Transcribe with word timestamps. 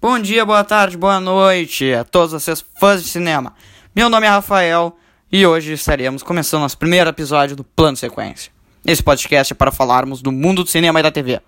Bom 0.00 0.16
dia, 0.20 0.46
boa 0.46 0.62
tarde, 0.62 0.96
boa 0.96 1.18
noite 1.18 1.92
a 1.92 2.04
todos 2.04 2.30
vocês 2.30 2.64
fãs 2.78 3.02
de 3.02 3.08
cinema. 3.08 3.52
Meu 3.92 4.08
nome 4.08 4.28
é 4.28 4.30
Rafael 4.30 4.96
e 5.30 5.44
hoje 5.44 5.72
estaremos 5.72 6.22
começando 6.22 6.60
nosso 6.60 6.78
primeiro 6.78 7.10
episódio 7.10 7.56
do 7.56 7.64
Plano 7.64 7.96
Sequência. 7.96 8.52
Esse 8.86 9.02
podcast 9.02 9.52
é 9.52 9.56
para 9.56 9.72
falarmos 9.72 10.22
do 10.22 10.30
mundo 10.30 10.62
do 10.62 10.70
cinema 10.70 11.00
e 11.00 11.02
da 11.02 11.10
TV. 11.10 11.40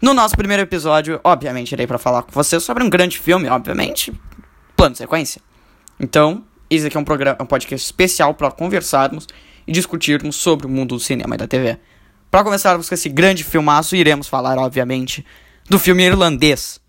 No 0.00 0.14
nosso 0.14 0.34
primeiro 0.38 0.62
episódio, 0.62 1.20
obviamente, 1.22 1.72
irei 1.72 1.86
para 1.86 1.98
falar 1.98 2.22
com 2.22 2.32
vocês 2.32 2.62
sobre 2.62 2.82
um 2.82 2.88
grande 2.88 3.18
filme, 3.18 3.46
obviamente, 3.46 4.10
Plano 4.74 4.96
Sequência. 4.96 5.42
Então, 6.00 6.44
esse 6.70 6.86
aqui 6.86 6.96
é 6.96 7.00
um 7.00 7.04
programa, 7.04 7.36
um 7.42 7.46
podcast 7.46 7.84
especial 7.84 8.32
para 8.32 8.50
conversarmos 8.50 9.26
e 9.66 9.72
discutirmos 9.72 10.36
sobre 10.36 10.66
o 10.66 10.70
mundo 10.70 10.94
do 10.94 11.00
cinema 11.00 11.34
e 11.34 11.38
da 11.38 11.46
TV. 11.46 11.78
Para 12.30 12.42
começarmos 12.42 12.88
com 12.88 12.94
esse 12.94 13.10
grande 13.10 13.44
filmaço, 13.44 13.94
iremos 13.94 14.28
falar, 14.28 14.56
obviamente, 14.56 15.22
do 15.68 15.78
filme 15.78 16.04
irlandês 16.04 16.80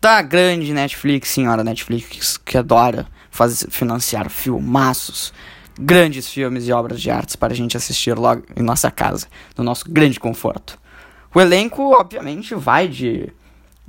da 0.00 0.22
grande 0.22 0.72
Netflix, 0.72 1.30
senhora 1.30 1.64
Netflix, 1.64 2.36
que 2.36 2.56
adora 2.56 3.06
fazer, 3.30 3.70
financiar 3.70 4.30
filmaços, 4.30 5.32
grandes 5.78 6.28
filmes 6.28 6.66
e 6.66 6.72
obras 6.72 7.00
de 7.00 7.10
artes 7.10 7.36
para 7.36 7.52
a 7.52 7.56
gente 7.56 7.76
assistir 7.76 8.16
logo 8.16 8.42
em 8.56 8.62
nossa 8.62 8.90
casa, 8.90 9.26
no 9.56 9.64
nosso 9.64 9.90
grande 9.90 10.18
conforto. 10.18 10.78
O 11.34 11.40
elenco, 11.40 11.92
obviamente, 11.94 12.54
vai 12.54 12.88
de 12.88 13.32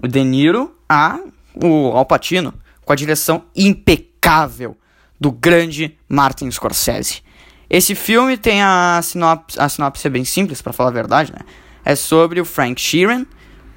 De 0.04 0.24
Niro 0.24 0.76
a 0.90 1.20
o 1.56 1.92
Al 1.96 2.06
Pacino, 2.06 2.54
com 2.86 2.94
a 2.94 2.96
direção 2.96 3.46
impecável 3.56 4.78
do 5.20 5.32
grande 5.32 5.98
Martin 6.08 6.52
Scorsese. 6.52 7.24
Esse 7.70 7.96
filme 7.96 8.38
tem 8.38 8.62
a 8.62 9.00
sinopse, 9.02 9.60
a 9.60 9.68
sinopse 9.68 10.08
é 10.08 10.10
bem 10.10 10.24
simples, 10.24 10.62
para 10.62 10.72
falar 10.72 10.90
a 10.90 10.94
verdade, 10.94 11.34
né? 11.34 11.40
É 11.84 11.96
sobre 11.96 12.40
o 12.40 12.46
Frank 12.46 12.80
Sheeran, 12.80 13.26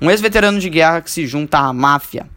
um 0.01 0.11
ex-veterano 0.11 0.59
de 0.59 0.71
guerra 0.71 1.01
que 1.01 1.11
se 1.11 1.27
junta 1.27 1.59
à 1.59 1.73
máfia. 1.73 2.29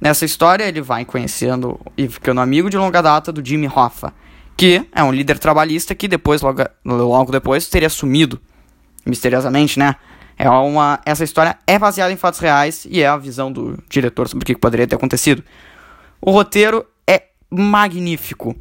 Nessa 0.00 0.24
história, 0.24 0.64
ele 0.64 0.80
vai 0.80 1.04
conhecendo 1.04 1.78
e 1.96 2.08
ficando 2.08 2.40
amigo 2.40 2.70
de 2.70 2.78
longa 2.78 3.02
data 3.02 3.32
do 3.32 3.44
Jimmy 3.44 3.68
Hoffa, 3.68 4.14
que 4.56 4.86
é 4.92 5.02
um 5.02 5.12
líder 5.12 5.38
trabalhista 5.38 5.94
que 5.94 6.06
depois, 6.06 6.40
logo, 6.40 6.62
logo 6.84 7.32
depois, 7.32 7.68
teria 7.68 7.88
sumido 7.88 8.40
misteriosamente, 9.04 9.78
né? 9.78 9.96
É 10.38 10.48
uma, 10.48 11.00
essa 11.04 11.24
história 11.24 11.58
é 11.66 11.78
baseada 11.78 12.12
em 12.12 12.16
fatos 12.16 12.38
reais 12.38 12.86
e 12.88 13.02
é 13.02 13.08
a 13.08 13.16
visão 13.16 13.50
do 13.50 13.76
diretor 13.88 14.28
sobre 14.28 14.44
o 14.44 14.46
que 14.46 14.56
poderia 14.56 14.86
ter 14.86 14.94
acontecido. 14.94 15.42
O 16.20 16.30
roteiro 16.30 16.86
é 17.04 17.24
magnífico. 17.50 18.56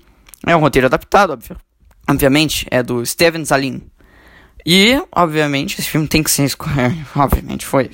É 0.45 0.55
um 0.55 0.59
roteiro 0.59 0.87
adaptado, 0.87 1.37
obviamente, 2.07 2.65
é 2.71 2.81
do 2.81 3.05
Steven 3.05 3.45
Zalin. 3.45 3.83
E, 4.65 4.99
obviamente, 5.15 5.79
esse 5.79 5.89
filme 5.89 6.07
tem 6.07 6.23
que 6.23 6.31
ser. 6.31 6.51
Obviamente, 7.15 7.65
foi 7.65 7.89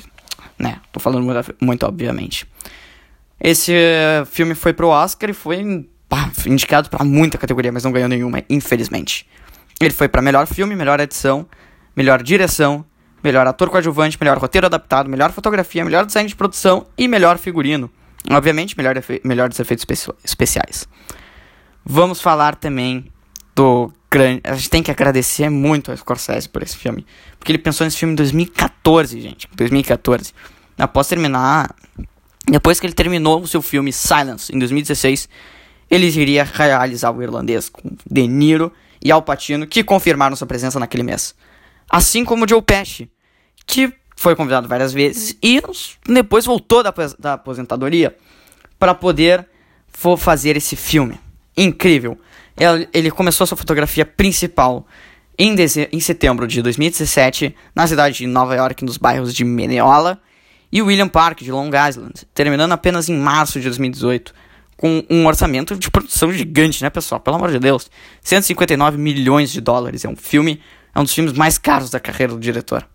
né? 0.64 0.80
Tô 0.92 1.00
falando 1.00 1.28
muito, 1.62 1.86
obviamente. 1.86 2.48
Esse 3.40 3.74
uh, 3.74 4.26
filme 4.26 4.56
foi 4.56 4.74
pro 4.74 4.88
Oscar 4.88 5.30
e 5.30 5.34
foi 5.34 5.86
indicado 6.48 6.90
para 6.90 7.04
muita 7.04 7.38
categoria, 7.38 7.72
mas 7.72 7.84
não 7.84 7.92
ganhou 7.92 8.08
nenhuma, 8.08 8.42
infelizmente. 8.50 9.28
Ele 9.80 9.92
foi 9.92 10.08
para 10.08 10.22
melhor 10.22 10.48
filme, 10.48 10.76
melhor 10.76 11.00
edição, 11.02 11.46
melhor 11.96 12.24
direção, 12.24 12.86
melhor 13.22 13.46
ator 13.46 13.70
coadjuvante, 13.70 14.18
melhor 14.20 14.38
roteiro 14.38 14.68
adaptado, 14.68 15.10
melhor 15.10 15.32
fotografia, 15.32 15.84
melhor 15.84 16.06
design 16.06 16.30
de 16.30 16.36
produção 16.36 16.88
e 16.98 17.08
melhor 17.08 17.38
figurino. 17.38 17.92
Obviamente, 18.32 18.78
melhor 18.78 18.96
melhores 19.24 19.60
efeitos 19.60 19.86
especiais. 20.24 20.88
Vamos 21.86 22.22
falar 22.22 22.56
também 22.56 23.12
do 23.54 23.92
grande. 24.10 24.42
A 24.44 24.56
gente 24.56 24.70
tem 24.70 24.84
que 24.84 24.92
agradecer 24.92 25.50
muito 25.50 25.92
ao 25.92 25.98
Scorsese 25.98 26.48
por 26.48 26.62
esse 26.62 26.78
filme. 26.78 27.06
Porque 27.38 27.52
ele 27.52 27.58
pensou 27.58 27.84
nesse 27.84 27.98
filme 27.98 28.14
em 28.14 28.16
2014, 28.16 29.20
gente. 29.20 29.50
2014. 29.56 30.34
Após 30.78 31.08
terminar. 31.08 31.76
Depois 32.46 32.80
que 32.80 32.86
ele 32.86 32.94
terminou 32.94 33.42
o 33.42 33.48
seu 33.48 33.62
filme 33.62 33.94
Silence, 33.94 34.54
em 34.54 34.60
2016, 34.60 35.30
ele 35.90 36.08
iria 36.08 36.44
realizar 36.44 37.12
o 37.12 37.22
irlandês 37.22 37.70
com 37.70 37.96
De 38.10 38.28
Niro 38.28 38.72
e 39.02 39.12
Al 39.12 39.22
Pacino, 39.22 39.66
que 39.66 39.84
confirmaram 39.84 40.36
sua 40.36 40.48
presença 40.48 40.80
naquele 40.80 41.04
mês. 41.04 41.36
Assim 41.90 42.26
como 42.26 42.48
Joe 42.48 42.62
Pesci, 42.62 43.10
que 43.66 43.94
foi 44.16 44.36
convidado 44.36 44.68
várias 44.68 44.94
vezes 44.94 45.38
e 45.42 45.62
depois 46.08 46.46
voltou 46.46 46.84
da, 46.84 46.94
da 47.20 47.34
aposentadoria 47.34 48.16
para 48.80 48.94
poder 48.94 49.48
fazer 50.18 50.58
esse 50.58 50.76
filme. 50.76 51.20
Incrível. 51.56 52.18
Ele 52.94 53.12
começou 53.12 53.48
sua 53.48 53.58
fotografia 53.58 54.06
principal 54.06 54.86
em, 55.38 55.56
em 55.92 56.00
setembro 56.00 56.48
de 56.48 56.62
2017 56.62 57.56
na 57.76 57.88
cidade 57.88 58.18
de 58.18 58.28
Nova 58.28 58.56
York, 58.56 58.84
nos 58.84 58.98
bairros 58.98 59.34
de 59.34 59.44
Mineola 59.44 60.20
e 60.74 60.82
William 60.82 61.08
Park, 61.08 61.42
de 61.42 61.52
Long 61.52 61.70
Island, 61.88 62.14
terminando 62.34 62.72
apenas 62.72 63.08
em 63.08 63.16
março 63.16 63.60
de 63.60 63.66
2018, 63.66 64.34
com 64.76 65.04
um 65.10 65.26
orçamento 65.28 65.76
de 65.78 65.90
produção 65.90 66.34
gigante, 66.34 66.82
né, 66.82 66.90
pessoal? 66.90 67.22
Pelo 67.22 67.38
amor 67.38 67.52
de 67.52 67.60
Deus. 67.60 67.90
159 68.22 68.98
milhões 68.98 69.52
de 69.52 69.62
dólares. 69.62 70.04
É 70.04 70.10
um 70.10 70.16
filme, 70.16 70.60
é 70.94 71.00
um 71.00 71.04
dos 71.04 71.14
filmes 71.14 71.34
mais 71.34 71.58
caros 71.58 71.90
da 71.90 72.00
carreira 72.00 72.34
do 72.34 72.40
diretor. 72.40 72.86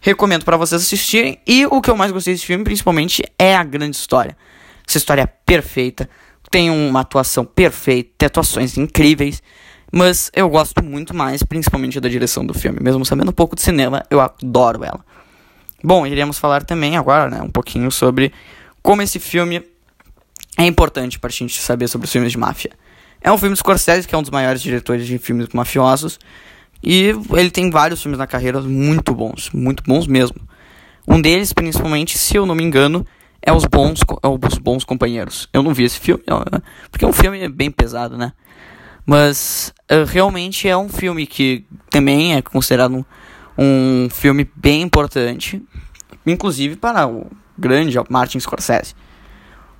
Recomendo 0.00 0.44
para 0.44 0.56
vocês 0.56 0.82
assistirem. 0.82 1.38
E 1.46 1.64
o 1.66 1.80
que 1.80 1.88
eu 1.88 1.96
mais 1.96 2.10
gostei 2.10 2.34
desse 2.34 2.44
filme, 2.44 2.64
principalmente, 2.64 3.22
é 3.38 3.54
a 3.54 3.62
grande 3.62 3.96
história. 3.96 4.36
Essa 4.86 4.98
história 4.98 5.22
é 5.22 5.26
perfeita 5.26 6.08
tem 6.52 6.70
uma 6.70 7.00
atuação 7.00 7.46
perfeita, 7.46 8.10
tem 8.18 8.26
atuações 8.26 8.76
incríveis, 8.76 9.42
mas 9.90 10.30
eu 10.34 10.50
gosto 10.50 10.84
muito 10.84 11.16
mais, 11.16 11.42
principalmente 11.42 11.98
da 11.98 12.10
direção 12.10 12.44
do 12.44 12.52
filme. 12.52 12.78
Mesmo 12.78 13.06
sabendo 13.06 13.30
um 13.30 13.32
pouco 13.32 13.56
de 13.56 13.62
cinema, 13.62 14.04
eu 14.10 14.20
adoro 14.20 14.84
ela. 14.84 15.02
Bom, 15.82 16.06
iremos 16.06 16.38
falar 16.38 16.64
também 16.64 16.96
agora, 16.96 17.28
né, 17.28 17.42
um 17.42 17.50
pouquinho 17.50 17.90
sobre 17.90 18.32
como 18.82 19.02
esse 19.02 19.18
filme 19.18 19.62
é 20.56 20.64
importante 20.64 21.18
para 21.18 21.28
a 21.28 21.32
gente 21.32 21.60
saber 21.60 21.88
sobre 21.88 22.06
os 22.06 22.12
filmes 22.12 22.32
de 22.32 22.38
máfia. 22.38 22.70
É 23.20 23.30
um 23.30 23.38
filme 23.38 23.54
de 23.54 23.60
Scorsese, 23.60 24.06
que 24.06 24.14
é 24.14 24.18
um 24.18 24.22
dos 24.22 24.30
maiores 24.30 24.60
diretores 24.60 25.06
de 25.06 25.18
filmes 25.18 25.48
mafiosos, 25.52 26.18
e 26.82 27.14
ele 27.30 27.50
tem 27.50 27.70
vários 27.70 28.02
filmes 28.02 28.18
na 28.18 28.26
carreira 28.26 28.60
muito 28.60 29.14
bons, 29.14 29.50
muito 29.52 29.82
bons 29.84 30.06
mesmo. 30.06 30.36
Um 31.06 31.20
deles, 31.20 31.52
principalmente, 31.52 32.18
se 32.18 32.36
eu 32.36 32.44
não 32.44 32.54
me 32.54 32.62
engano, 32.62 33.06
é 33.40 33.52
os 33.52 33.64
bons, 33.64 34.00
é 34.22 34.28
os 34.28 34.58
bons 34.58 34.84
companheiros. 34.84 35.48
Eu 35.52 35.62
não 35.62 35.74
vi 35.74 35.84
esse 35.84 35.98
filme, 35.98 36.22
porque 36.90 37.04
é 37.04 37.08
um 37.08 37.12
filme 37.12 37.48
bem 37.48 37.70
pesado, 37.70 38.16
né? 38.16 38.32
Mas 39.04 39.72
uh, 39.90 40.04
realmente 40.06 40.68
é 40.68 40.76
um 40.76 40.88
filme 40.88 41.26
que 41.26 41.64
também 41.90 42.36
é 42.36 42.42
considerado 42.42 42.94
um, 42.94 43.04
um 43.56 44.08
filme 44.10 44.48
bem 44.54 44.82
importante, 44.82 45.62
inclusive 46.26 46.76
para 46.76 47.06
o 47.06 47.26
grande 47.58 47.96
Martin 48.08 48.40
Scorsese. 48.40 48.94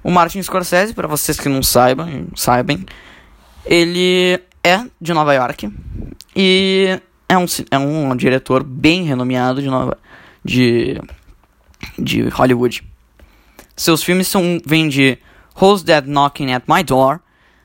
O 0.03 0.11
Martin 0.11 0.43
Scorsese, 0.43 0.95
para 0.95 1.07
vocês 1.09 1.39
que 1.39 1.49
não 1.49 1.63
saibam, 1.63 2.27
saibam, 2.35 2.85
ele 3.65 4.41
é 4.63 4.85
de 5.01 5.13
Nova 5.13 5.33
York 5.35 5.73
e 6.35 7.01
é 7.29 7.39
um, 7.39 7.47
é 7.71 7.79
um 7.79 8.17
diretor 8.17 8.63
bem 8.63 9.05
renomeado 9.05 9.63
de, 9.63 9.69
Nova, 9.69 9.97
de, 10.45 11.01
de 11.99 12.29
Hollywood. 12.29 12.83
Seus 13.77 14.03
filmes 14.03 14.29
são, 14.29 14.61
vêm 14.67 14.89
de 14.89 15.19
Who's 15.61 15.83
That 15.83 16.09
Knocking 16.09 16.53
at 16.53 16.65
My 16.69 16.83
Door 16.83 17.21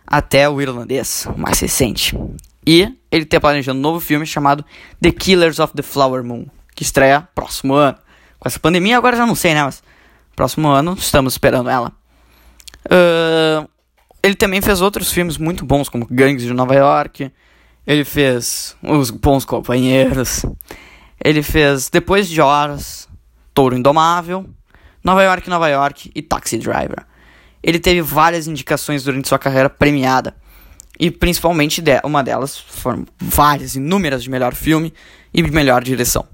até 0.06 0.48
o 0.48 0.62
irlandês, 0.62 1.28
mais 1.36 1.60
recente. 1.60 2.18
E 2.66 2.97
ele 3.12 3.24
está 3.24 3.40
planejando 3.40 3.80
um 3.80 3.82
novo 3.82 4.00
filme 4.00 4.26
chamado 4.26 4.66
The 5.02 5.12
Killers 5.12 5.60
of 5.60 5.74
the 5.74 5.82
Flower 5.82 6.24
Moon, 6.24 6.46
que 6.76 6.84
estreia 6.84 7.28
próximo 7.34 7.74
ano. 7.74 7.98
Com 8.40 8.48
essa 8.48 8.60
pandemia 8.60 8.98
agora 8.98 9.18
já 9.18 9.26
não 9.26 9.36
sei, 9.36 9.54
né? 9.54 9.64
Mas 9.64 9.82
próximo 10.36 10.68
ano 10.68 10.96
estamos 11.00 11.34
esperando 11.34 11.70
ela. 11.70 11.92
Uh, 12.86 13.68
ele 14.22 14.36
também 14.36 14.62
fez 14.62 14.82
outros 14.82 15.12
filmes 15.12 15.38
muito 15.38 15.66
bons, 15.66 15.90
como 15.90 16.08
Gangues 16.10 16.44
de 16.44 16.54
Nova 16.54 16.76
York. 16.76 17.32
Ele 17.86 18.04
fez 18.04 18.76
Os 18.84 19.10
Bons 19.10 19.46
Companheiros. 19.46 20.46
Ele 21.24 21.42
fez 21.42 21.90
Depois 21.90 22.28
de 22.28 22.42
Horas, 22.42 23.08
Touro 23.54 23.76
Indomável. 23.76 24.46
Nova 25.04 25.24
York, 25.24 25.50
Nova 25.50 25.70
York 25.70 26.12
e 26.14 26.22
Taxi 26.22 26.58
Driver. 26.58 27.06
Ele 27.64 27.80
teve 27.80 28.02
várias 28.02 28.48
indicações 28.48 29.04
durante 29.04 29.30
sua 29.30 29.40
carreira 29.40 29.70
premiada. 29.70 30.36
E 31.00 31.12
principalmente 31.12 31.84
uma 32.04 32.24
delas 32.24 32.58
foram 32.58 33.06
várias, 33.20 33.76
inúmeras 33.76 34.24
de 34.24 34.30
melhor 34.30 34.56
filme 34.56 34.94
e 35.34 35.44
melhor 35.44 35.84
direção. 35.84 36.26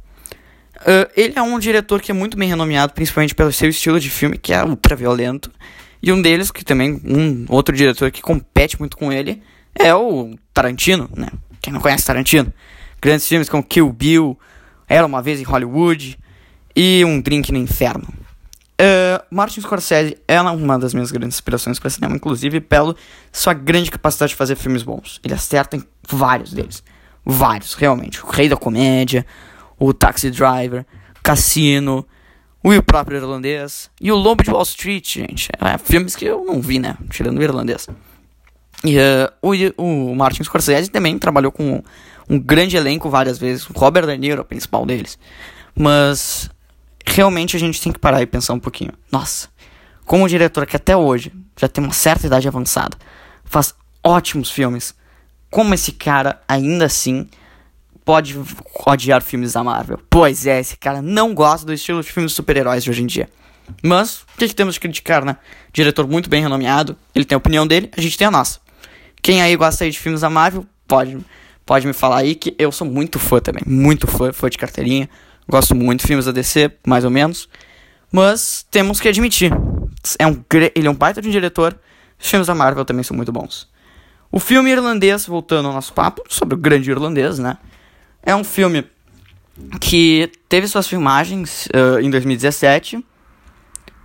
Uh, 0.81 1.09
ele 1.15 1.33
é 1.35 1.41
um 1.41 1.59
diretor 1.59 2.01
que 2.01 2.11
é 2.11 2.13
muito 2.13 2.37
bem 2.37 2.49
renomeado, 2.49 2.93
principalmente 2.93 3.35
pelo 3.35 3.51
seu 3.51 3.69
estilo 3.69 3.99
de 3.99 4.09
filme, 4.09 4.37
que 4.37 4.53
é 4.53 4.63
ultra 4.63 4.95
violento. 4.95 5.51
E 6.01 6.11
um 6.11 6.21
deles, 6.21 6.51
que 6.51 6.65
também, 6.65 7.01
um 7.05 7.45
outro 7.47 7.75
diretor 7.75 8.11
que 8.11 8.21
compete 8.21 8.77
muito 8.79 8.97
com 8.97 9.11
ele, 9.11 9.41
é 9.73 9.93
o 9.95 10.35
Tarantino, 10.53 11.09
né? 11.15 11.27
Quem 11.61 11.71
não 11.71 11.79
conhece 11.79 12.05
Tarantino? 12.05 12.53
Grandes 13.01 13.27
filmes 13.27 13.47
como 13.47 13.63
Kill 13.63 13.91
Bill, 13.91 14.37
Era 14.87 15.05
Uma 15.05 15.21
Vez 15.21 15.39
em 15.39 15.43
Hollywood 15.43 16.17
e 16.75 17.03
Um 17.05 17.21
Drink 17.21 17.51
no 17.51 17.57
Inferno. 17.57 18.07
Uh, 18.73 19.23
Martin 19.29 19.61
Scorsese 19.61 20.17
é 20.27 20.41
uma 20.41 20.79
das 20.79 20.93
minhas 20.93 21.11
grandes 21.11 21.35
inspirações 21.35 21.79
para 21.79 21.89
cinema, 21.89 22.15
inclusive 22.15 22.59
pela 22.59 22.95
sua 23.31 23.53
grande 23.53 23.91
capacidade 23.91 24.31
de 24.31 24.35
fazer 24.35 24.55
filmes 24.55 24.83
bons. 24.83 25.19
Ele 25.23 25.33
acerta 25.33 25.77
em 25.77 25.83
vários 26.09 26.51
deles. 26.51 26.83
Vários, 27.23 27.75
realmente. 27.75 28.23
O 28.25 28.29
Rei 28.29 28.49
da 28.49 28.57
Comédia, 28.57 29.25
o 29.77 29.93
Taxi 29.93 30.31
Driver, 30.31 30.85
Cassino, 31.21 32.05
o 32.63 32.81
próprio 32.81 33.17
irlandês 33.17 33.91
e 34.01 34.11
o 34.11 34.15
Lobo 34.15 34.43
de 34.43 34.49
Wall 34.49 34.63
Street, 34.63 35.15
gente. 35.15 35.49
É, 35.59 35.77
filmes 35.77 36.15
que 36.15 36.25
eu 36.25 36.43
não 36.43 36.61
vi, 36.61 36.79
né? 36.79 36.97
Tirando 37.09 37.37
o 37.37 37.43
irlandês. 37.43 37.87
E 38.83 38.97
uh, 38.97 39.31
o, 39.77 40.11
o 40.11 40.15
Martin 40.15 40.43
Scorsese 40.43 40.89
também 40.89 41.17
trabalhou 41.19 41.51
com 41.51 41.83
um 42.29 42.39
grande 42.39 42.75
elenco 42.75 43.09
várias 43.09 43.37
vezes. 43.37 43.69
O 43.69 43.73
Robert 43.73 44.07
De 44.07 44.17
Niro, 44.17 44.41
o 44.41 44.45
principal 44.45 44.85
deles. 44.85 45.17
Mas 45.75 46.49
realmente 47.05 47.55
a 47.55 47.59
gente 47.59 47.81
tem 47.81 47.91
que 47.91 47.99
parar 47.99 48.21
e 48.21 48.25
pensar 48.25 48.53
um 48.53 48.59
pouquinho. 48.59 48.91
Nossa, 49.11 49.49
como 50.05 50.27
diretor 50.27 50.65
que 50.65 50.75
até 50.75 50.95
hoje 50.95 51.31
já 51.57 51.67
tem 51.67 51.83
uma 51.83 51.93
certa 51.93 52.27
idade 52.27 52.47
avançada, 52.47 52.97
faz 53.45 53.73
ótimos 54.03 54.49
filmes. 54.49 54.95
Como 55.49 55.73
esse 55.73 55.91
cara 55.91 56.41
ainda 56.47 56.85
assim 56.85 57.27
pode 58.03 58.35
odiar 58.85 59.21
filmes 59.21 59.53
da 59.53 59.63
Marvel? 59.63 59.99
Pois 60.09 60.45
é, 60.45 60.59
esse 60.59 60.75
cara 60.75 61.01
não 61.01 61.33
gosta 61.33 61.65
do 61.65 61.73
estilo 61.73 62.01
de 62.01 62.11
filmes 62.11 62.33
super-heróis 62.33 62.83
de 62.83 62.89
hoje 62.89 63.03
em 63.03 63.07
dia. 63.07 63.29
Mas, 63.81 64.23
o 64.33 64.37
que, 64.37 64.47
que, 64.47 64.55
temos 64.55 64.73
de 64.73 64.79
criticar, 64.79 65.23
né? 65.23 65.37
Diretor 65.71 66.07
muito 66.07 66.29
bem 66.29 66.41
renomeado, 66.41 66.97
ele 67.15 67.23
tem 67.23 67.35
a 67.35 67.37
opinião 67.37 67.65
dele, 67.65 67.89
a 67.95 68.01
gente 68.01 68.17
tem 68.17 68.27
a 68.27 68.31
nossa. 68.31 68.59
Quem 69.21 69.41
aí 69.41 69.55
gosta 69.55 69.85
aí 69.85 69.91
de 69.91 69.97
filmes 69.97 70.21
da 70.21 70.29
Marvel, 70.29 70.65
pode, 70.85 71.17
pode 71.65 71.87
me 71.87 71.93
falar 71.93 72.17
aí 72.17 72.35
que 72.35 72.53
eu 72.59 72.71
sou 72.71 72.85
muito 72.85 73.19
fã 73.19 73.39
também, 73.39 73.63
muito 73.65 74.05
fã, 74.05 74.33
fã 74.33 74.49
de 74.49 74.57
carteirinha. 74.57 75.09
Gosto 75.47 75.75
muito 75.75 76.01
de 76.01 76.07
filmes 76.07 76.25
da 76.25 76.31
DC, 76.31 76.71
mais 76.85 77.03
ou 77.03 77.11
menos. 77.11 77.49
Mas 78.11 78.65
temos 78.69 78.99
que 78.99 79.07
admitir, 79.07 79.51
é 80.19 80.27
um, 80.27 80.43
ele 80.75 80.87
é 80.87 80.89
um 80.89 80.95
baita 80.95 81.21
de 81.21 81.27
um 81.27 81.31
diretor, 81.31 81.77
os 82.19 82.29
filmes 82.29 82.47
da 82.47 82.53
Marvel 82.53 82.85
também 82.85 83.03
são 83.03 83.17
muito 83.17 83.31
bons. 83.31 83.67
O 84.31 84.39
filme 84.39 84.71
irlandês, 84.71 85.25
voltando 85.25 85.67
ao 85.67 85.73
nosso 85.73 85.93
papo, 85.93 86.23
sobre 86.29 86.55
o 86.55 86.57
grande 86.57 86.89
irlandês, 86.89 87.39
né? 87.39 87.57
É 88.21 88.35
um 88.35 88.43
filme 88.43 88.85
que 89.79 90.31
teve 90.47 90.67
suas 90.67 90.87
filmagens 90.87 91.67
uh, 91.67 91.99
em 91.99 92.09
2017 92.09 93.03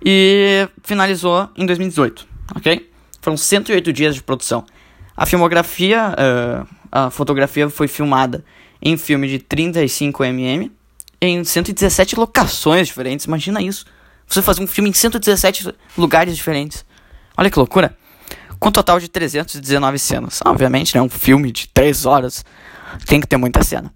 e 0.03 0.67
finalizou 0.83 1.49
em 1.55 1.65
2018, 1.65 2.27
ok? 2.55 2.89
Foram 3.21 3.37
108 3.37 3.93
dias 3.93 4.15
de 4.15 4.23
produção. 4.23 4.65
A 5.15 5.25
filmografia, 5.25 6.13
uh, 6.13 6.67
a 6.91 7.09
fotografia 7.09 7.69
foi 7.69 7.87
filmada 7.87 8.43
em 8.81 8.97
filme 8.97 9.27
de 9.27 9.39
35mm 9.39 10.71
em 11.21 11.43
117 11.43 12.15
locações 12.15 12.87
diferentes. 12.87 13.25
Imagina 13.25 13.61
isso. 13.61 13.85
Você 14.27 14.41
fazer 14.41 14.61
um 14.61 14.67
filme 14.67 14.89
em 14.89 14.93
117 14.93 15.73
lugares 15.97 16.35
diferentes. 16.35 16.85
Olha 17.37 17.49
que 17.49 17.57
loucura. 17.57 17.97
Com 18.59 18.69
um 18.69 18.71
total 18.71 18.99
de 18.99 19.07
319 19.07 19.97
cenas. 19.97 20.39
Obviamente, 20.45 20.95
né? 20.95 21.01
Um 21.01 21.09
filme 21.09 21.51
de 21.51 21.67
3 21.69 22.05
horas 22.05 22.45
tem 23.05 23.19
que 23.19 23.27
ter 23.27 23.37
muita 23.37 23.63
cena. 23.63 23.93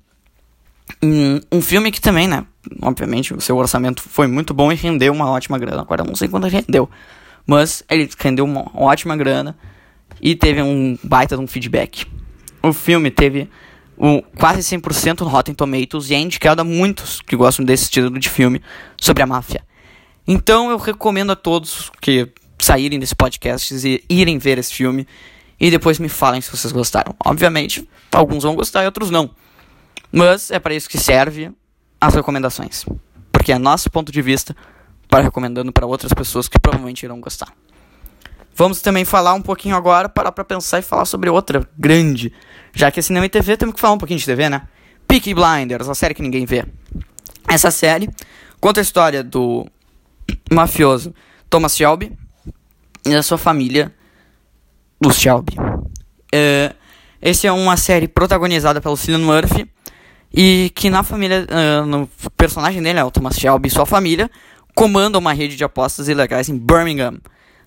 Um, 1.02 1.40
um 1.52 1.62
filme 1.62 1.92
que 1.92 2.02
também, 2.02 2.28
né? 2.28 2.46
Obviamente, 2.82 3.34
o 3.34 3.42
seu 3.42 3.58
orçamento 3.58 4.02
foi 4.02 4.28
muito 4.28 4.54
bom 4.54 4.72
e 4.72 4.76
rendeu 4.76 5.14
uma 5.14 5.30
ótima 5.30 5.58
grana. 5.60 5.82
Agora 5.82 6.04
não 6.04 6.16
sei 6.16 6.28
quanto 6.28 6.48
rendeu. 6.48 6.90
Mas 7.46 7.84
ele 7.90 8.10
rendeu 8.18 8.46
uma 8.46 8.72
ótima 8.74 9.16
grana 9.18 9.56
e 10.22 10.36
teve 10.36 10.62
um 10.62 10.98
baita 11.04 11.36
de 11.36 11.44
um 11.44 11.48
feedback. 11.48 12.06
O 12.62 12.72
filme 12.72 13.12
teve 13.12 13.50
o 13.98 14.22
quase 14.38 14.62
100% 14.62 15.22
no 15.22 15.28
Rotten 15.28 15.54
Tomatoes 15.54 16.10
e 16.10 16.16
é 16.16 16.20
indicado 16.20 16.62
a 16.62 16.64
muitos 16.64 17.22
que 17.22 17.36
gostam 17.36 17.66
desse 17.66 17.84
estilo 17.84 18.10
de 18.20 18.30
filme 18.30 18.62
sobre 19.00 19.24
a 19.24 19.28
máfia. 19.28 19.64
Então 20.28 20.70
eu 20.70 20.78
recomendo 20.78 21.32
a 21.32 21.36
todos 21.36 21.92
que 22.02 22.30
saírem 22.60 23.00
desse 23.00 23.16
podcast 23.16 23.76
e 23.88 24.04
irem 24.10 24.38
ver 24.38 24.58
esse 24.58 24.74
filme 24.74 25.08
e 25.60 25.70
depois 25.70 26.00
me 26.00 26.10
falem 26.10 26.42
se 26.42 26.50
vocês 26.52 26.72
gostaram. 26.72 27.16
Obviamente, 27.24 27.88
alguns 28.12 28.44
vão 28.44 28.56
gostar 28.56 28.84
e 28.84 28.86
outros 28.86 29.10
não. 29.10 29.30
Mas 30.12 30.52
é 30.52 30.60
para 30.60 30.74
isso 30.74 30.90
que 30.90 30.98
serve 30.98 31.52
as 32.00 32.16
recomendações. 32.16 32.86
Porque 33.32 33.52
é 33.52 33.58
nosso 33.58 33.90
ponto 33.90 34.12
de 34.12 34.22
vista 34.22 34.56
para 35.08 35.24
recomendando 35.24 35.72
para 35.72 35.86
outras 35.86 36.14
pessoas 36.14 36.48
que 36.48 36.60
provavelmente 36.60 37.04
irão 37.04 37.20
gostar. 37.20 37.54
Vamos 38.56 38.82
também 38.82 39.04
falar 39.04 39.34
um 39.34 39.42
pouquinho 39.42 39.76
agora, 39.76 40.08
parar 40.08 40.32
para 40.32 40.44
pensar 40.44 40.80
e 40.80 40.84
falar 40.84 41.06
sobre 41.06 41.30
outra 41.30 41.68
grande. 41.78 42.32
Já 42.72 42.92
que 42.92 43.00
é 43.00 43.04
cinema 43.04 43.26
e 43.26 43.30
TV, 43.30 43.58
temos 43.58 43.76
que 43.76 43.82
falar 43.82 43.94
um 43.94 43.98
pouquinho 43.98 44.20
de 44.20 44.26
TV, 44.26 44.50
né? 44.50 44.68
Peaky 45.08 45.34
Blinders, 45.34 45.90
a 45.90 45.96
série 45.96 46.14
que 46.14 46.22
ninguém 46.22 46.46
vê. 46.46 46.66
Essa 47.48 47.72
série 47.72 48.10
conta 48.60 48.80
a 48.80 48.84
história 48.84 49.24
do 49.24 49.66
mafioso 50.52 51.14
Thomas 51.50 51.76
Shelby 51.76 52.12
e 53.06 53.12
da 53.12 53.24
sua 53.24 53.38
família, 53.38 53.94
os 55.06 55.18
Shelby. 55.18 55.54
Uh, 55.58 56.74
esse 57.22 57.48
é 57.48 57.52
uma 57.52 57.78
série 57.78 58.08
protagonizada 58.08 58.80
pelo 58.82 58.98
Cillian 58.98 59.26
Murphy 59.26 59.70
e 60.34 60.72
que 60.76 60.90
na 60.90 61.04
família, 61.04 61.46
uh, 61.50 61.86
no 61.86 62.08
personagem 62.38 62.82
dele, 62.82 63.00
é 63.00 63.04
o 63.04 63.12
Thomas 63.12 63.36
Shelby 63.36 63.68
e 63.68 63.72
sua 63.72 63.86
família, 63.86 64.30
comanda 64.76 65.18
uma 65.18 65.34
rede 65.34 65.56
de 65.56 65.64
apostas 65.64 66.08
ilegais 66.08 66.50
em 66.50 66.58
Birmingham 66.58 67.20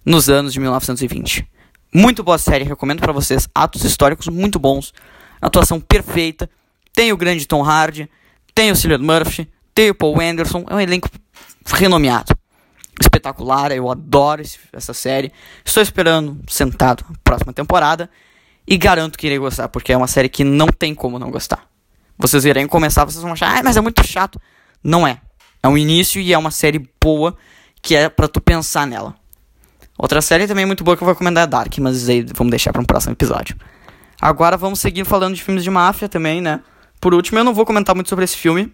nos 0.06 0.30
anos 0.30 0.52
de 0.52 0.60
1920. 0.60 1.44
Muito 1.92 2.22
boa 2.22 2.38
série, 2.38 2.64
recomendo 2.64 3.00
para 3.00 3.12
vocês. 3.12 3.48
Atos 3.52 3.82
históricos 3.82 4.28
muito 4.28 4.56
bons, 4.56 4.94
atuação 5.42 5.80
perfeita. 5.80 6.48
Tem 6.94 7.12
o 7.12 7.16
grande 7.16 7.46
Tom 7.46 7.64
Hardy, 7.64 8.08
tem 8.54 8.70
o 8.70 8.76
Cillian 8.76 8.98
Murphy, 8.98 9.50
tem 9.74 9.90
o 9.90 9.94
Paul 9.94 10.20
Anderson, 10.20 10.64
é 10.70 10.74
um 10.74 10.80
elenco 10.80 11.10
renomeado. 11.66 12.34
Espetacular, 13.00 13.72
eu 13.72 13.90
adoro 13.90 14.40
esse, 14.40 14.58
essa 14.72 14.94
série. 14.94 15.32
Estou 15.64 15.82
esperando 15.82 16.40
sentado 16.48 17.04
a 17.10 17.12
próxima 17.22 17.52
temporada 17.52 18.08
e 18.66 18.78
garanto 18.78 19.18
que 19.18 19.26
irei 19.26 19.38
gostar, 19.38 19.68
porque 19.68 19.92
é 19.92 19.96
uma 19.96 20.06
série 20.06 20.28
que 20.28 20.44
não 20.44 20.68
tem 20.68 20.94
como 20.94 21.18
não 21.18 21.30
gostar. 21.30 21.66
Vocês 22.16 22.44
irem 22.44 22.66
começar, 22.66 23.04
vocês 23.04 23.22
vão 23.22 23.32
achar, 23.32 23.58
ah, 23.58 23.62
mas 23.62 23.76
é 23.76 23.80
muito 23.80 24.06
chato. 24.06 24.40
Não 24.82 25.06
é. 25.06 25.20
É 25.62 25.68
um 25.68 25.76
início 25.76 26.20
e 26.20 26.32
é 26.32 26.38
uma 26.38 26.50
série 26.50 26.88
boa 27.02 27.36
que 27.82 27.94
é 27.94 28.08
para 28.08 28.28
tu 28.28 28.40
pensar 28.40 28.86
nela. 28.86 29.14
Outra 29.98 30.20
série 30.20 30.46
também 30.46 30.66
muito 30.66 30.84
boa 30.84 30.96
que 30.96 31.02
eu 31.02 31.06
vou 31.06 31.14
recomendar 31.14 31.44
é 31.44 31.46
Dark, 31.46 31.78
mas 31.78 32.08
aí 32.08 32.24
vamos 32.34 32.50
deixar 32.50 32.72
para 32.72 32.82
um 32.82 32.84
próximo 32.84 33.12
episódio. 33.12 33.56
Agora 34.20 34.56
vamos 34.56 34.80
seguir 34.80 35.04
falando 35.04 35.34
de 35.34 35.42
filmes 35.42 35.64
de 35.64 35.70
máfia 35.70 36.08
também, 36.08 36.40
né? 36.40 36.60
Por 37.00 37.14
último, 37.14 37.38
eu 37.38 37.44
não 37.44 37.54
vou 37.54 37.64
comentar 37.64 37.94
muito 37.94 38.08
sobre 38.08 38.24
esse 38.24 38.36
filme, 38.36 38.72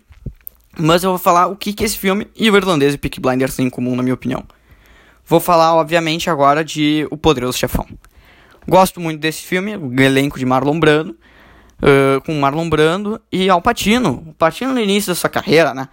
mas 0.78 1.02
eu 1.04 1.10
vou 1.10 1.18
falar 1.18 1.46
o 1.46 1.56
que, 1.56 1.72
que 1.72 1.84
esse 1.84 1.98
filme 1.98 2.28
e 2.36 2.50
o 2.50 2.56
irlandês 2.56 2.94
e 2.94 2.98
Peaky 2.98 3.20
Blinders 3.20 3.56
têm 3.56 3.66
em 3.66 3.70
comum, 3.70 3.94
na 3.94 4.02
minha 4.02 4.14
opinião. 4.14 4.44
Vou 5.26 5.40
falar, 5.40 5.74
obviamente, 5.74 6.28
agora 6.28 6.64
de 6.64 7.06
O 7.10 7.16
Poderoso 7.16 7.58
Chefão. 7.58 7.86
Gosto 8.68 9.00
muito 9.00 9.20
desse 9.20 9.42
filme, 9.42 9.76
o 9.76 10.00
elenco 10.00 10.38
de 10.38 10.46
Marlon 10.46 10.78
Brando, 10.78 11.16
uh, 11.82 12.20
com 12.24 12.38
Marlon 12.38 12.68
Brando 12.68 13.20
e 13.30 13.48
Al 13.50 13.60
Pacino. 13.60 14.24
O 14.26 14.34
Pacino 14.34 14.72
no 14.72 14.80
início 14.80 15.10
da 15.10 15.14
sua 15.14 15.30
carreira, 15.30 15.74
né? 15.74 15.88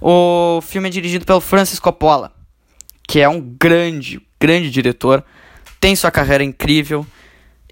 O 0.00 0.60
filme 0.62 0.88
é 0.88 0.90
dirigido 0.90 1.24
pelo 1.24 1.40
Francis 1.40 1.78
Coppola, 1.78 2.32
que 3.06 3.20
é 3.20 3.28
um 3.28 3.40
grande, 3.40 4.20
grande 4.42 4.70
diretor, 4.70 5.24
tem 5.80 5.94
sua 5.94 6.10
carreira 6.10 6.42
incrível 6.42 7.06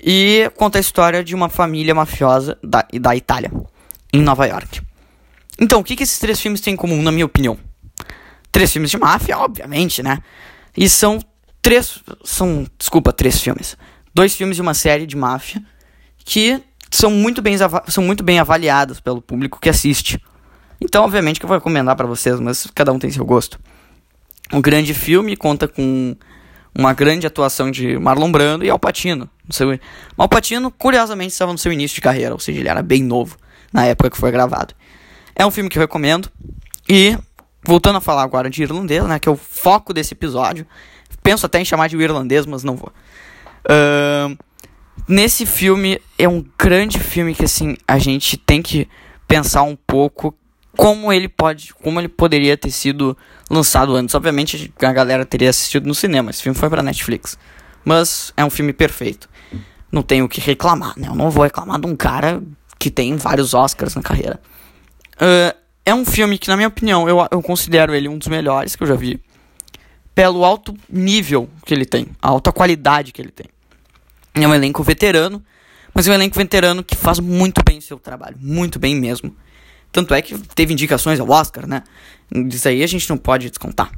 e 0.00 0.49
conta 0.54 0.78
a 0.78 0.80
história 0.80 1.25
de 1.25 1.35
uma 1.35 1.49
família 1.49 1.92
mafiosa 1.92 2.56
da, 2.62 2.87
da 3.00 3.16
Itália, 3.16 3.50
em 4.12 4.23
Nova 4.23 4.47
York. 4.47 4.80
Então, 5.61 5.80
o 5.80 5.85
que, 5.85 5.97
que 5.97 6.04
esses 6.04 6.21
três 6.21 6.40
filmes 6.40 6.61
têm 6.61 6.75
em 6.75 6.76
comum, 6.76 7.02
na 7.02 7.11
minha 7.11 7.26
opinião? 7.26 7.59
Três 8.52 8.73
filmes 8.73 8.92
de 8.92 8.99
máfia, 8.99 9.37
obviamente, 9.37 10.00
né? 10.00 10.18
E 10.76 10.88
são 10.88 11.18
três. 11.61 12.02
São. 12.25 12.66
Desculpa, 12.78 13.12
três 13.12 13.40
filmes. 13.40 13.76
Dois 14.14 14.35
filmes 14.37 14.59
e 14.59 14.61
uma 14.61 14.75
série 14.75 15.06
de 15.06 15.16
máfia 15.16 15.61
que 16.25 16.62
são 16.90 17.11
muito 17.11 17.42
bem, 17.42 17.56
são 17.88 18.04
muito 18.04 18.23
bem 18.23 18.38
avaliados 18.38 19.00
pelo 19.00 19.21
público 19.21 19.59
que 19.61 19.68
assiste. 19.68 20.21
Então, 20.80 21.04
obviamente, 21.04 21.40
que 21.40 21.45
eu 21.45 21.49
vou 21.49 21.59
recomendar 21.59 21.97
para 21.97 22.06
vocês, 22.06 22.38
mas 22.38 22.68
cada 22.75 22.92
um 22.92 22.99
tem 22.99 23.11
seu 23.11 23.25
gosto. 23.25 23.59
Um 24.52 24.61
grande 24.61 24.95
filme 24.95 25.37
conta 25.37 25.68
com 25.68 26.16
uma 26.77 26.93
grande 26.93 27.27
atuação 27.27 27.71
de 27.71 27.99
Marlon 27.99 28.31
Brando 28.31 28.65
e 28.65 28.71
Al 28.71 28.79
Pacino. 28.79 29.29
Seu... 29.50 29.79
Al 30.17 30.29
Pacino, 30.29 30.71
curiosamente, 30.71 31.33
estava 31.33 31.53
no 31.53 31.59
seu 31.59 31.73
início 31.73 31.97
de 31.97 32.00
carreira, 32.00 32.33
ou 32.33 32.41
seja, 32.41 32.61
ele 32.61 32.69
era 32.69 32.83
bem 32.83 33.03
novo 33.03 33.37
na 33.73 33.87
época 33.87 34.11
que 34.11 34.17
foi 34.17 34.31
gravado. 34.31 34.75
É 35.35 35.45
um 35.45 35.50
filme 35.50 35.69
que 35.69 35.79
eu 35.79 35.83
recomendo. 35.83 36.31
E, 36.89 37.17
voltando 37.65 37.97
a 37.97 38.00
falar 38.00 38.23
agora 38.23 38.50
de 38.50 38.62
irlandês, 38.62 39.05
né, 39.05 39.19
que 39.19 39.29
é 39.29 39.33
o 39.33 39.37
foco 39.37 39.93
desse 39.93 40.15
episódio, 40.15 40.67
penso 41.23 41.47
até 41.47 41.61
em 41.61 41.65
chamar 41.65 41.89
de 41.89 41.97
irlandês, 41.97 42.47
mas 42.47 42.62
não 42.62 42.77
vou. 42.77 42.93
Uh, 43.65 44.37
nesse 45.07 45.47
filme, 45.47 46.00
é 46.19 46.29
um 46.29 46.45
grande 46.59 46.99
filme 46.99 47.35
que, 47.35 47.45
assim, 47.45 47.77
a 47.87 47.99
gente 47.99 48.37
tem 48.37 48.62
que 48.62 48.89
pensar 49.27 49.62
um 49.62 49.77
pouco 49.77 50.35
como 50.77 51.12
ele 51.12 51.29
pode, 51.29 51.75
como 51.75 52.00
ele 52.00 52.09
poderia 52.09 52.57
ter 52.57 52.71
sido 52.71 53.17
lançado 53.50 53.95
antes. 53.95 54.15
Obviamente 54.15 54.73
a 54.81 54.93
galera 54.93 55.25
teria 55.25 55.50
assistido 55.50 55.87
no 55.87 55.95
cinema. 55.95 56.31
Esse 56.31 56.43
filme 56.43 56.59
foi 56.59 56.71
para 56.71 56.83
Netflix, 56.83 57.39
mas 57.85 58.33
é 58.37 58.45
um 58.45 58.50
filme 58.50 58.73
perfeito. 58.73 59.29
Não 59.91 60.03
tenho 60.03 60.25
o 60.25 60.29
que 60.29 60.41
reclamar, 60.41 60.95
né? 60.97 61.09
Eu 61.09 61.15
não 61.15 61.31
vou 61.31 61.45
reclamar 61.45 61.81
de 61.81 61.87
um 61.87 61.97
cara 61.97 62.43
que 62.79 62.91
tem 62.91 63.17
vários 63.17 63.55
Oscars 63.55 63.95
na 63.95 64.03
carreira. 64.03 64.41
Uh, 65.17 65.55
é 65.85 65.95
um 65.95 66.05
filme 66.05 66.39
que, 66.39 66.49
na 66.49 66.57
minha 66.57 66.69
opinião, 66.69 67.09
eu, 67.09 67.27
eu 67.31 67.43
considero 67.43 67.95
ele 67.95 68.09
um 68.09 68.17
dos 68.17 68.29
melhores 68.29 68.77
que 68.77 68.83
eu 68.83 68.87
já 68.87 68.95
vi. 68.95 69.21
Pelo 70.15 70.45
alto 70.45 70.75
nível 70.89 71.49
que 71.65 71.75
ele 71.75 71.85
tem, 71.85 72.07
a 72.23 72.29
alta 72.29 72.53
qualidade 72.53 73.12
que 73.12 73.21
ele 73.21 73.31
tem. 73.31 73.47
É 74.35 74.47
um 74.47 74.55
elenco 74.55 74.83
veterano, 74.83 75.43
mas 75.93 76.07
é 76.07 76.11
um 76.11 76.15
elenco 76.15 76.37
veterano 76.37 76.85
que 76.85 76.95
faz 76.95 77.19
muito 77.19 77.62
bem 77.65 77.79
o 77.79 77.83
seu 77.83 77.99
trabalho, 77.99 78.37
muito 78.41 78.79
bem 78.79 78.95
mesmo. 78.95 79.35
Tanto 79.92 80.14
é 80.14 80.23
que 80.23 80.38
teve 80.54 80.73
indicações 80.73 81.18
ao 81.18 81.28
Oscar, 81.28 81.66
né? 81.66 81.82
Isso 82.32 82.68
aí 82.68 82.82
a 82.82 82.87
gente 82.87 83.09
não 83.11 83.16
pode 83.16 83.49
descontar. 83.49 83.90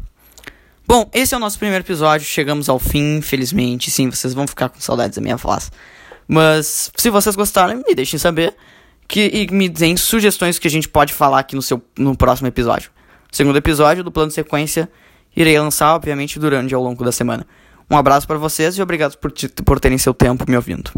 Bom, 0.87 1.09
esse 1.13 1.35
é 1.35 1.37
o 1.37 1.41
nosso 1.41 1.59
primeiro 1.59 1.85
episódio. 1.85 2.27
Chegamos 2.27 2.69
ao 2.69 2.79
fim, 2.79 3.17
infelizmente. 3.17 3.91
Sim, 3.91 4.11
vocês 4.11 4.35
vão 4.35 4.47
ficar 4.47 4.69
com 4.69 4.81
saudades 4.81 5.17
da 5.17 5.23
minha 5.23 5.37
voz. 5.37 5.71
Mas 6.27 6.91
se 6.97 7.11
vocês 7.11 7.37
gostaram, 7.37 7.83
me 7.87 7.95
deixem 7.95 8.19
saber. 8.19 8.55
Que, 9.07 9.31
e 9.33 9.55
me 9.55 9.69
deem 9.69 9.97
sugestões 9.97 10.59
que 10.59 10.67
a 10.67 10.71
gente 10.71 10.89
pode 10.89 11.13
falar 11.13 11.41
aqui 11.41 11.55
no, 11.55 11.63
seu, 11.63 11.83
no 11.99 12.17
próximo 12.17 12.49
episódio. 12.49 12.91
Segundo 13.31 13.57
episódio 13.57 14.03
do 14.03 14.11
plano 14.11 14.31
sequência, 14.31 14.91
irei 15.37 15.59
lançar, 15.59 15.95
obviamente, 15.95 16.39
durante 16.39 16.75
ao 16.75 16.83
longo 16.83 17.05
da 17.05 17.13
semana. 17.13 17.47
Um 17.91 17.97
abraço 17.97 18.27
para 18.27 18.39
vocês 18.39 18.77
e 18.77 18.83
obrigado 18.83 19.17
por, 19.19 19.33
por 19.65 19.79
terem 19.79 19.99
seu 19.99 20.15
tempo 20.15 20.45
me 20.49 20.57
ouvindo. 20.57 20.91